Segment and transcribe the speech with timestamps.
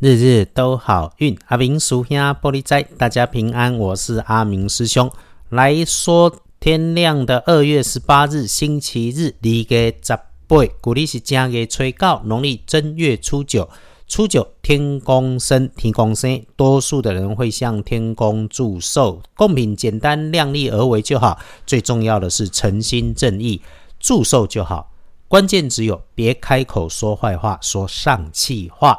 [0.00, 3.76] 日日都好运，阿明叔兄玻璃仔，大家平安。
[3.76, 5.12] 我是阿明师兄，
[5.50, 10.16] 来说天亮的二月十八日星期日，二月十
[10.48, 13.68] 八，古历是正月初九，农历正月初九。
[14.08, 21.38] 初九天公生，天公生，多数的人会向天公祝寿，贡品简单量力而为就好。
[21.66, 23.60] 最重要的是诚心正义，
[23.98, 24.90] 祝寿就好。
[25.28, 28.98] 关键只有别开口说坏话，说丧气话。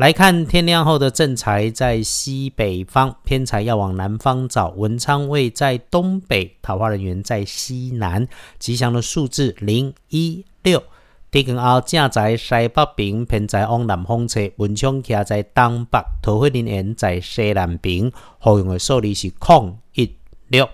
[0.00, 4.70] 来看天亮后的正财在西北方，偏财要往南方找。
[4.70, 8.26] 文昌位在东北，桃花人员在西南。
[8.58, 10.82] 吉祥的数字零一六。
[11.30, 14.40] 地根后正在西北边，偏财往南方侧。
[14.56, 18.10] 文昌徛在东北，桃花人缘在西南边。
[18.38, 20.10] 好用的数字是空一
[20.48, 20.66] 六。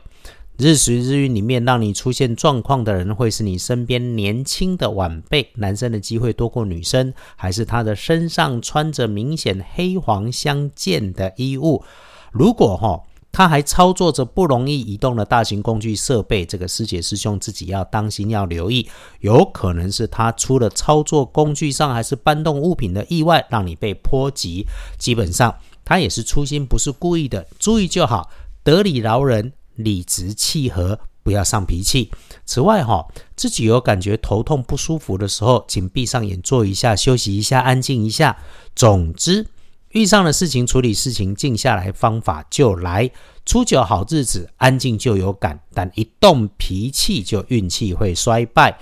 [0.59, 5.51] 日时日运里面，让你出现状况的人，会是你身边年轻的晚辈。
[5.57, 11.85] 男生的机会多过女生，还是他的身上穿着明显黑黄相间的衣物？
[12.33, 18.89] 如果哈，他还操作着不容易移动的大型工具设备，这个师姐师兄自己要当心，要留意，
[19.21, 24.65] 有可能是他出了操作工具上还是搬动物品的意外，让你被波及。
[24.97, 28.31] 基本上，他也是粗心，不是故意的，注意就好，
[28.65, 29.53] 得理饶人。
[29.77, 32.11] 理直气和，不要上脾气。
[32.45, 38.37] 此外，哈，自己有感觉头痛不舒服的时候，请闭上眼做一下，休息一下，安静一下。
[38.75, 39.47] 总之，
[39.91, 43.11] 遇上了事情，处理事情，静下来，方法就来。
[43.45, 48.79] 初九好日子，安静就有感，但一动脾气，就运气会衰败。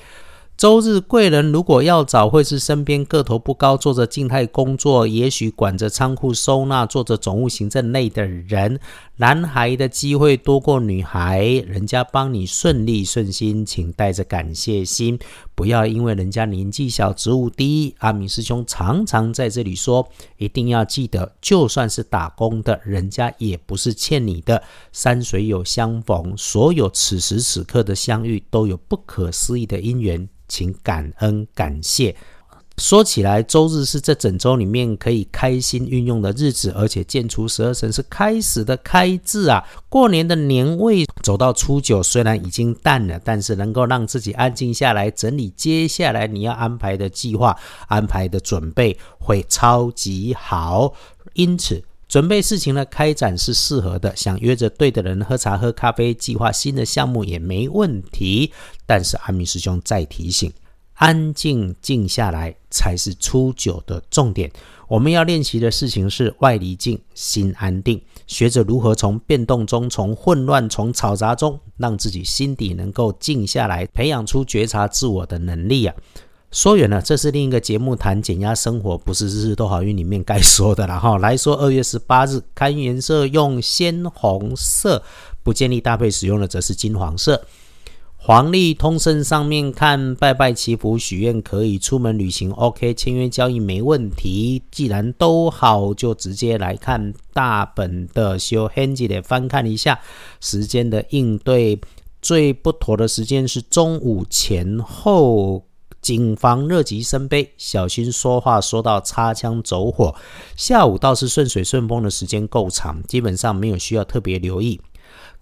[0.56, 8.78] 周日贵人如果要找，会是身边个头不高、做着静态工作，也许管着仓库收纳、做着总务行政类的人。
[9.16, 15.19] 男孩的机会多过女孩，人家帮你顺利顺心，请带着感谢心，
[15.55, 17.94] 不要因为人家年纪小、职务低。
[17.98, 24.62] 阿明师兄常常在这里说，一定要记得，就算是打工的，人家也不是欠你的。
[24.92, 30.28] 山水有相逢，所有此时此刻的相遇，都有不可思议的因缘。
[30.46, 32.14] 请感恩感谢。
[32.77, 39.64] 说起来，周日是这整周里面可以开心运用的日子，而且建除十二神是开始的开字啊。
[39.89, 50.92] 过年的年味走到初九，虽然已经淡了，但是能够让自己安静下来，整理接下来你要安排的计划、安排的准备，会超级好。
[51.34, 58.52] 因此，准备事情的开展是适合的，想约着对的人喝茶喝咖啡，计划新的项目也没问题。
[58.84, 60.52] 但是阿明师兄再提醒，
[60.94, 64.50] 安静静下来才是初九的重点。
[64.86, 75.94] 我们要练习的事情是外离静，心安定，学着如何从变动中、从混乱、从嘈杂中，让自己心底能够静下来，培养出觉察自我的能力啊。
[76.52, 81.18] 说远了，这是另一个节目谈减压生活，不是日日都好运里面该说的了哈。
[81.18, 85.02] 来说 二月十八日，看颜色用鲜红色，
[85.42, 87.44] 不建议搭配使用的则是金黄色。
[88.27, 94.62] 黄历通胜上面看，拜拜祈福许愿可以，出门旅行 OK，签约交易没问题。
[94.70, 100.01] 既然都好，就直接来看大本的修 handy 翻看一下
[100.40, 101.79] 时间的应对。
[102.23, 105.67] 最不妥的时间是中午前后，
[106.01, 110.14] 谨防热极生悲，小心说话说到擦枪走火。
[110.57, 114.80] 下午倒是顺水顺风的时间够长，基本上没有需要特别留意。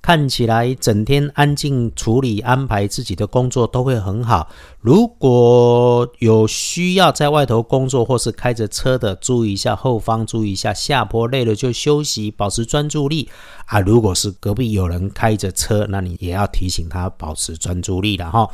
[0.00, 4.48] 看起来整天安静处理安排自己的工作都会很好。
[4.80, 13.28] 如果有需要在外头工作或是开着车的，注意一下后方，注意一下下坡，累了就休息，保持专注力
[13.66, 13.78] 啊。
[13.78, 18.50] 如果是隔壁有人开着车，那你也要提醒他保持专注力了哈。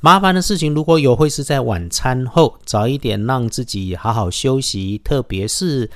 [0.00, 5.90] 麻烦的事情如果有，会是在晚餐后早一点让自己好好休息，特别是。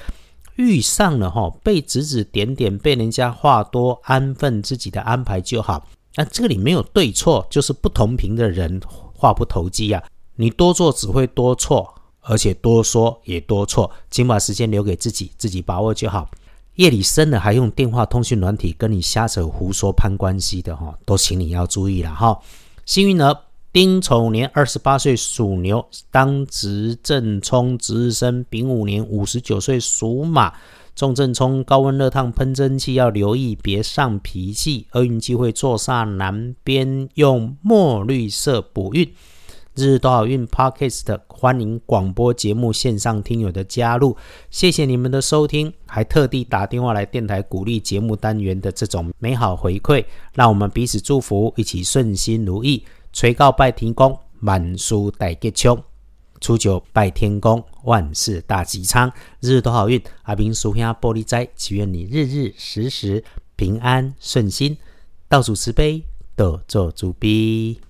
[0.57, 5.87] 遇上了哈，被指指点点，被人家话多，安分自己的安排就好。
[6.15, 8.81] 那这里没有对错，就是不同频的人
[9.15, 10.03] 话不投机啊。
[10.37, 13.91] 你多做只会多错，而且多说也多错。
[14.11, 16.29] 请把时间留给自己，自己把握就好。
[16.75, 22.39] 夜里深了还用电话通讯软体跟你瞎扯胡说攀关系的哈，都请你要注意了哈。
[22.85, 23.52] 幸运儿。
[23.73, 30.53] 丁丑年二十八岁属牛，当值正冲值日生；丙午年五十九岁属马，
[30.95, 34.87] 重正冲高温热烫喷蒸汽要留意，别上脾气。
[34.93, 39.11] 厄运机会坐煞南边，用墨绿色补运。
[39.75, 44.15] 日日多好运，Podcast 欢迎广播节目线上听友的加入，
[44.51, 50.05] 谢谢你们的收听，还特地打电话来电台鼓励节目单元的这种美好回馈，
[50.35, 52.85] 让我们彼此祝福，一起顺心如意。
[53.13, 55.83] 垂告拜天公，万事大吉祥。
[56.41, 60.03] 初九拜天公，万事大吉昌，日日都好运。
[60.23, 63.23] 阿明叔兄玻璃斋，祈愿你日日时时
[63.55, 64.77] 平安顺心，
[65.29, 66.03] 倒数慈悲，
[66.35, 67.81] 得做主逼。